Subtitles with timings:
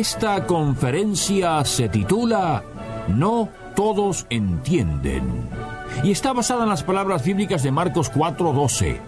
[0.00, 2.64] Esta conferencia se titula
[3.08, 5.46] No todos entienden
[6.02, 8.98] y está basada en las palabras bíblicas de Marcos 4:12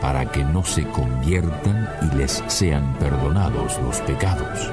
[0.00, 4.70] para que no se conviertan y les sean perdonados los pecados.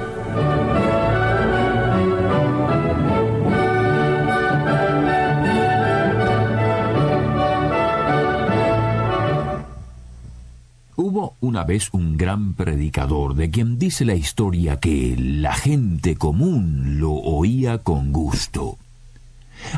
[11.56, 17.12] Una vez un gran predicador de quien dice la historia que la gente común lo
[17.12, 18.76] oía con gusto.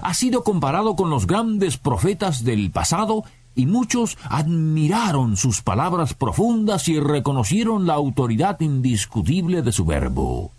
[0.03, 3.23] Ha sido comparado con los grandes profetas del pasado
[3.55, 10.51] y muchos admiraron sus palabras profundas y reconocieron la autoridad indiscutible de su verbo.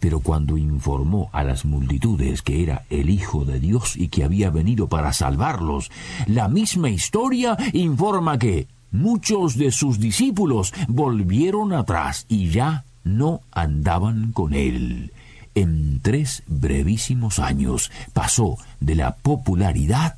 [0.00, 4.50] Pero cuando informó a las multitudes que era el Hijo de Dios y que había
[4.50, 5.92] venido para salvarlos,
[6.26, 14.32] la misma historia informa que muchos de sus discípulos volvieron atrás y ya no andaban
[14.32, 15.12] con él.
[15.54, 20.16] En tres brevísimos años pasó de la popularidad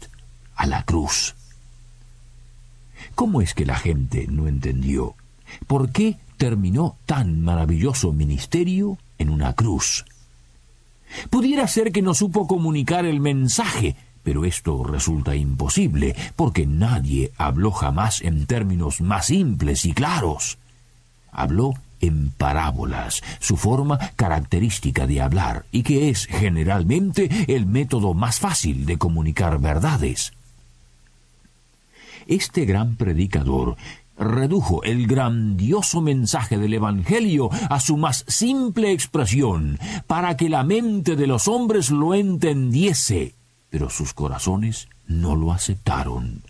[0.55, 1.35] a la cruz.
[3.15, 5.15] ¿Cómo es que la gente no entendió?
[5.67, 10.05] ¿Por qué terminó tan maravilloso ministerio en una cruz?
[11.29, 13.97] Pudiera ser que no supo comunicar el mensaje,
[14.31, 20.57] pero esto resulta imposible, porque nadie habló jamás en términos más simples y claros.
[21.33, 28.39] Habló en parábolas, su forma característica de hablar, y que es generalmente el método más
[28.39, 30.33] fácil de comunicar verdades.
[32.29, 33.77] Este gran predicador
[34.17, 41.17] redujo el grandioso mensaje del Evangelio a su más simple expresión, para que la mente
[41.17, 43.35] de los hombres lo entendiese
[43.71, 46.43] pero sus corazones no lo aceptaron.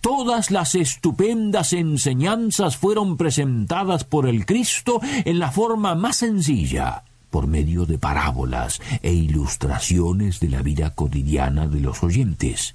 [0.00, 7.46] Todas las estupendas enseñanzas fueron presentadas por el Cristo en la forma más sencilla, por
[7.46, 12.74] medio de parábolas e ilustraciones de la vida cotidiana de los oyentes.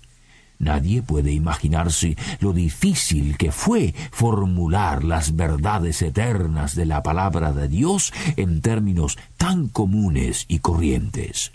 [0.60, 7.68] Nadie puede imaginarse lo difícil que fue formular las verdades eternas de la palabra de
[7.68, 11.52] Dios en términos tan comunes y corrientes.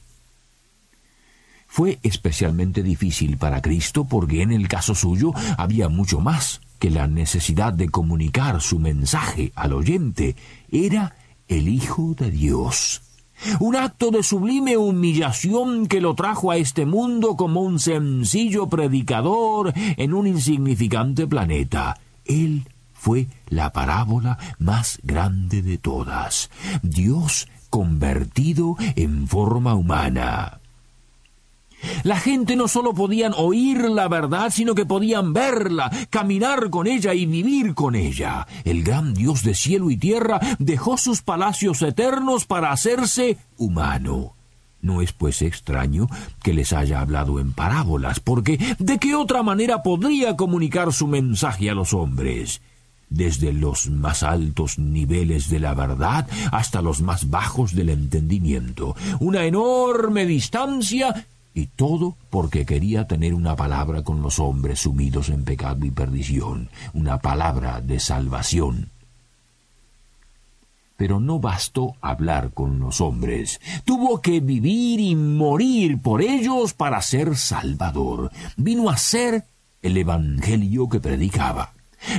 [1.69, 7.07] Fue especialmente difícil para Cristo porque en el caso suyo había mucho más que la
[7.07, 10.35] necesidad de comunicar su mensaje al oyente.
[10.73, 11.15] Era
[11.47, 13.03] el Hijo de Dios.
[13.61, 19.73] Un acto de sublime humillación que lo trajo a este mundo como un sencillo predicador
[19.77, 22.01] en un insignificante planeta.
[22.25, 26.51] Él fue la parábola más grande de todas.
[26.83, 30.59] Dios convertido en forma humana.
[32.03, 37.15] La gente no solo podían oír la verdad, sino que podían verla, caminar con ella
[37.15, 38.47] y vivir con ella.
[38.65, 44.35] El gran Dios de cielo y tierra dejó sus palacios eternos para hacerse humano.
[44.81, 46.09] No es pues extraño
[46.43, 51.71] que les haya hablado en parábolas, porque ¿de qué otra manera podría comunicar su mensaje
[51.71, 52.61] a los hombres?
[53.11, 58.95] desde los más altos niveles de la verdad hasta los más bajos del entendimiento.
[59.19, 65.45] Una enorme distancia y todo porque quería tener una palabra con los hombres sumidos en
[65.45, 68.91] pecado y perdición, una palabra de salvación.
[70.97, 77.01] Pero no bastó hablar con los hombres, tuvo que vivir y morir por ellos para
[77.03, 78.31] ser Salvador.
[78.57, 79.45] Vino a ser
[79.83, 81.73] el Evangelio que predicaba.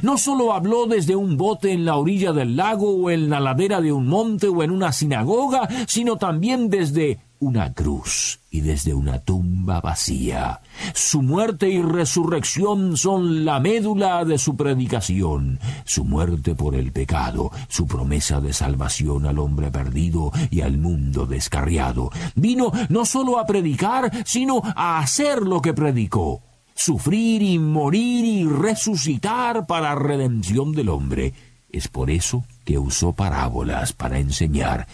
[0.03, 3.81] No sólo habló desde un bote en la orilla del lago o en la ladera
[3.81, 9.19] de un monte o en una sinagoga, sino también desde una cruz y desde una
[9.19, 10.61] tumba vacía.
[10.93, 17.51] Su muerte y resurrección son la médula de su predicación, su muerte por el pecado,
[17.67, 22.11] su promesa de salvación al hombre perdido y al mundo descarriado.
[22.35, 26.41] Vino no sólo a predicar, sino a hacer lo que predicó,
[26.75, 31.33] sufrir y morir y resucitar para redención del hombre.
[31.71, 34.87] Es por eso que usó parábolas para enseñar,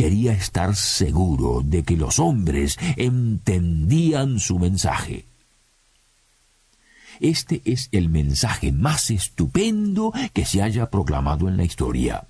[0.00, 5.26] quería estar seguro de que los hombres entendían su mensaje.
[7.20, 12.24] Este es el mensaje más estupendo que se haya proclamado en la historia.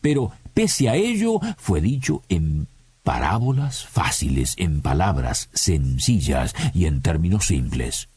[0.00, 2.66] Pero pese a ello fue dicho en
[3.02, 8.08] parábolas fáciles, en palabras sencillas y en términos simples.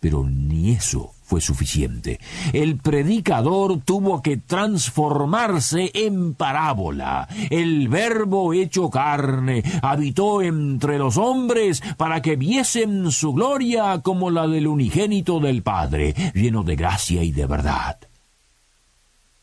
[0.00, 2.18] Pero ni eso fue suficiente.
[2.54, 7.28] El predicador tuvo que transformarse en parábola.
[7.50, 14.48] El verbo hecho carne habitó entre los hombres para que viesen su gloria como la
[14.48, 17.98] del unigénito del Padre, lleno de gracia y de verdad.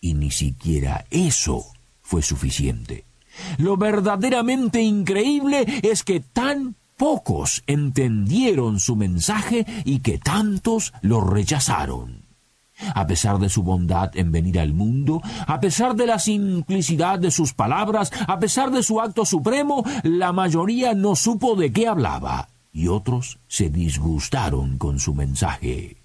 [0.01, 1.65] Y ni siquiera eso
[2.01, 3.05] fue suficiente.
[3.59, 12.25] Lo verdaderamente increíble es que tan pocos entendieron su mensaje y que tantos lo rechazaron.
[12.93, 17.31] A pesar de su bondad en venir al mundo, a pesar de la simplicidad de
[17.31, 22.49] sus palabras, a pesar de su acto supremo, la mayoría no supo de qué hablaba,
[22.71, 25.97] y otros se disgustaron con su mensaje.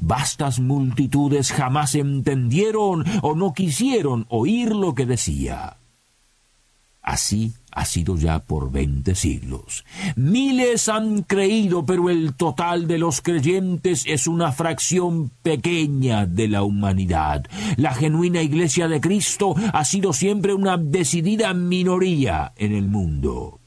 [0.00, 5.76] Vastas multitudes jamás entendieron o no quisieron oír lo que decía.
[7.02, 9.84] Así ha sido ya por veinte siglos.
[10.16, 16.62] Miles han creído, pero el total de los creyentes es una fracción pequeña de la
[16.62, 17.46] humanidad.
[17.76, 23.60] La genuina Iglesia de Cristo ha sido siempre una decidida minoría en el mundo.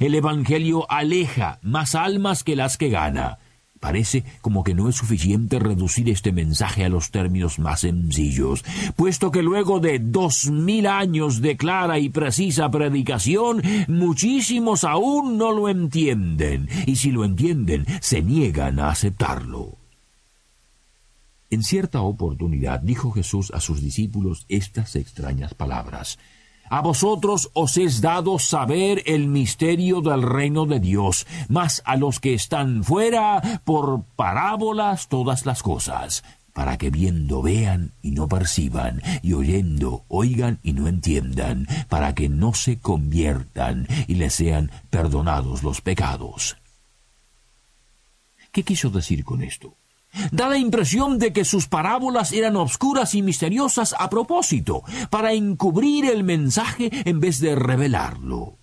[0.00, 3.38] El Evangelio aleja más almas que las que gana.
[3.82, 8.64] Parece como que no es suficiente reducir este mensaje a los términos más sencillos,
[8.94, 15.50] puesto que luego de dos mil años de clara y precisa predicación, muchísimos aún no
[15.50, 19.78] lo entienden, y si lo entienden, se niegan a aceptarlo.
[21.50, 26.20] En cierta oportunidad dijo Jesús a sus discípulos estas extrañas palabras.
[26.68, 32.18] A vosotros os es dado saber el misterio del reino de Dios, mas a los
[32.18, 39.02] que están fuera, por parábolas todas las cosas, para que viendo vean y no perciban,
[39.22, 45.62] y oyendo oigan y no entiendan, para que no se conviertan y les sean perdonados
[45.62, 46.56] los pecados.
[48.50, 49.76] ¿Qué quiso decir con esto?
[50.30, 56.06] Da la impresión de que sus parábolas eran obscuras y misteriosas a propósito, para encubrir
[56.06, 58.58] el mensaje en vez de revelarlo.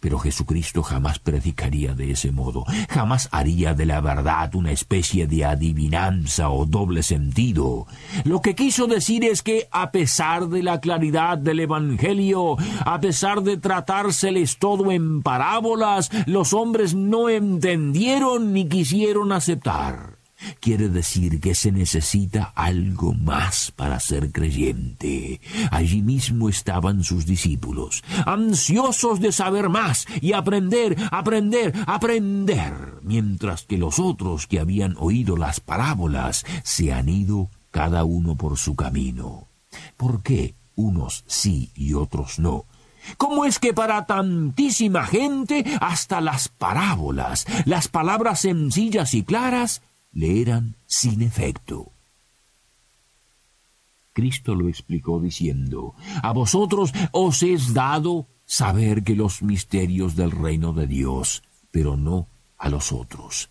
[0.00, 5.44] Pero Jesucristo jamás predicaría de ese modo, jamás haría de la verdad una especie de
[5.44, 7.86] adivinanza o doble sentido.
[8.24, 13.42] Lo que quiso decir es que, a pesar de la claridad del Evangelio, a pesar
[13.42, 20.17] de tratárseles todo en parábolas, los hombres no entendieron ni quisieron aceptar.
[20.60, 25.40] Quiere decir que se necesita algo más para ser creyente.
[25.70, 33.78] Allí mismo estaban sus discípulos, ansiosos de saber más y aprender, aprender, aprender, mientras que
[33.78, 39.48] los otros que habían oído las parábolas se han ido cada uno por su camino.
[39.96, 42.64] ¿Por qué unos sí y otros no?
[43.16, 49.82] ¿Cómo es que para tantísima gente hasta las parábolas, las palabras sencillas y claras,
[50.12, 51.92] le eran sin efecto.
[54.12, 60.72] Cristo lo explicó diciendo, A vosotros os es dado saber que los misterios del reino
[60.72, 62.26] de Dios, pero no
[62.56, 63.50] a los otros.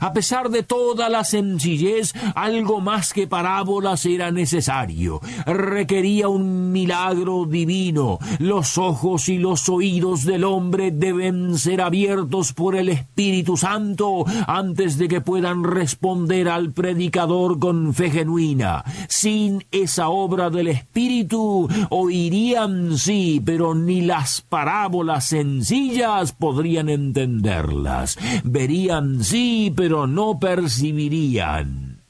[0.00, 5.20] A pesar de toda la sencillez, algo más que parábolas era necesario.
[5.46, 8.18] Requería un milagro divino.
[8.38, 14.98] Los ojos y los oídos del hombre deben ser abiertos por el Espíritu Santo antes
[14.98, 18.84] de que puedan responder al predicador con fe genuina.
[19.08, 28.18] Sin esa obra del Espíritu, oirían sí, pero ni las parábolas sencillas podrían entenderlas.
[28.44, 29.22] Verían
[29.70, 32.02] pero no percibirían.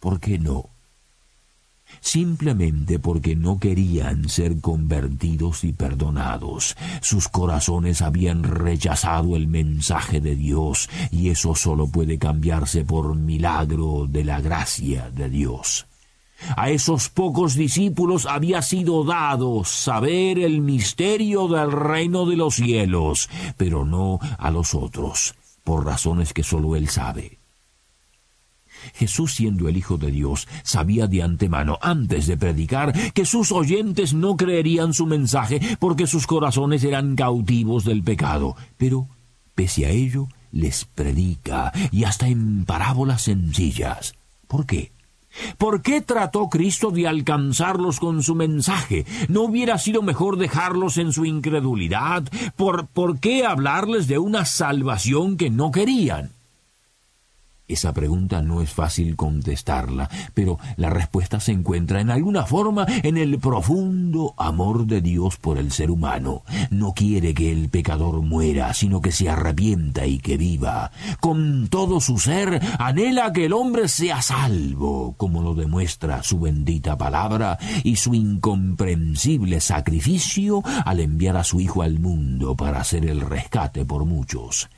[0.00, 0.70] ¿Por qué no?
[2.00, 6.76] Simplemente porque no querían ser convertidos y perdonados.
[7.00, 14.06] Sus corazones habían rechazado el mensaje de Dios y eso solo puede cambiarse por milagro
[14.08, 15.86] de la gracia de Dios.
[16.56, 23.30] A esos pocos discípulos había sido dado saber el misterio del reino de los cielos,
[23.56, 25.34] pero no a los otros
[25.66, 27.40] por razones que sólo él sabe.
[28.94, 34.14] Jesús, siendo el Hijo de Dios, sabía de antemano, antes de predicar, que sus oyentes
[34.14, 38.54] no creerían su mensaje porque sus corazones eran cautivos del pecado.
[38.76, 39.08] Pero,
[39.56, 44.14] pese a ello, les predica, y hasta en parábolas sencillas.
[44.46, 44.92] ¿Por qué?
[45.58, 49.04] ¿Por qué trató Cristo de alcanzarlos con su mensaje?
[49.28, 52.24] ¿No hubiera sido mejor dejarlos en su incredulidad?
[52.56, 56.35] ¿Por, ¿Por qué hablarles de una salvación que no querían?
[57.68, 63.16] Esa pregunta no es fácil contestarla, pero la respuesta se encuentra en alguna forma en
[63.16, 66.44] el profundo amor de Dios por el ser humano.
[66.70, 70.92] No quiere que el pecador muera, sino que se arrepienta y que viva.
[71.18, 76.96] Con todo su ser anhela que el hombre sea salvo, como lo demuestra su bendita
[76.96, 83.20] palabra y su incomprensible sacrificio al enviar a su Hijo al mundo para hacer el
[83.20, 84.68] rescate por muchos.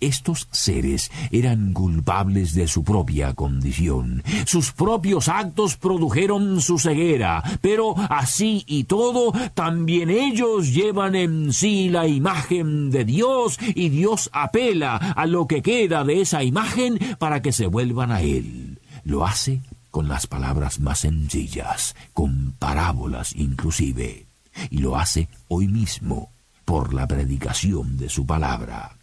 [0.00, 4.22] Estos seres eran culpables de su propia condición.
[4.46, 11.88] Sus propios actos produjeron su ceguera, pero así y todo, también ellos llevan en sí
[11.88, 17.40] la imagen de Dios y Dios apela a lo que queda de esa imagen para
[17.40, 18.78] que se vuelvan a Él.
[19.04, 19.60] Lo hace
[19.90, 24.26] con las palabras más sencillas, con parábolas inclusive,
[24.68, 26.28] y lo hace hoy mismo
[26.66, 28.96] por la predicación de su palabra.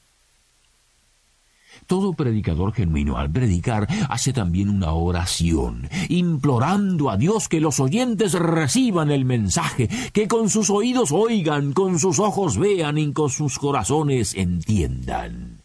[1.88, 8.34] Todo predicador genuino al predicar hace también una oración, implorando a Dios que los oyentes
[8.34, 13.60] reciban el mensaje, que con sus oídos oigan, con sus ojos vean y con sus
[13.60, 15.62] corazones entiendan.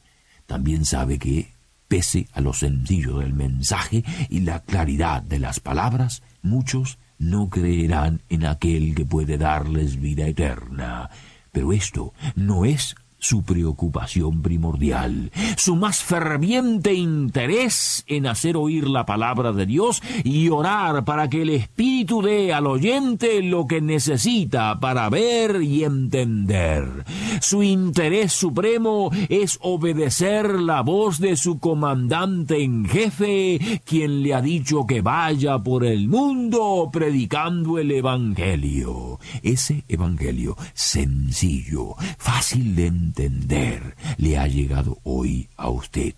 [0.47, 1.53] También sabe que,
[1.89, 8.23] pese a lo sencillo del mensaje y la claridad de las palabras, muchos no creerán
[8.29, 11.11] en aquel que puede darles vida eterna.
[11.53, 19.07] Pero esto no es su preocupación primordial, su más ferviente interés en hacer oír la
[19.07, 24.79] palabra de Dios y orar para que el Espíritu dé al oyente lo que necesita
[24.81, 27.05] para ver y entender.
[27.41, 34.41] Su interés supremo es obedecer la voz de su comandante en jefe, quien le ha
[34.41, 39.19] dicho que vaya por el mundo predicando el Evangelio.
[39.43, 46.15] Ese Evangelio sencillo, fácil de entender, entender le ha llegado hoy a usted?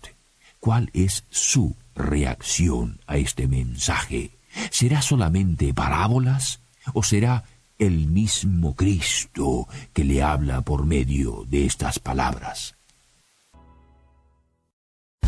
[0.59, 4.31] ¿Cuál es su reacción a este mensaje?
[4.69, 6.59] ¿Será solamente parábolas
[6.93, 7.43] o será
[7.79, 12.75] el mismo Cristo que le habla por medio de estas palabras?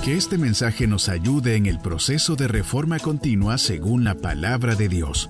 [0.03, 4.89] Que este mensaje nos ayude en el proceso de reforma continua según la palabra de
[4.89, 5.29] Dios.